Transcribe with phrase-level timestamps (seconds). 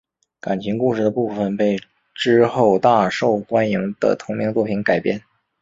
[0.39, 1.77] 感情故事的部分被
[2.15, 5.21] 之后大受欢迎的同名作品改编。